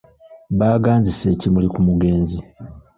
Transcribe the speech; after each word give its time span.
Baaganzise 0.59 1.25
ekimuli 1.33 1.67
ku 1.73 1.79
mugenzi. 1.87 2.37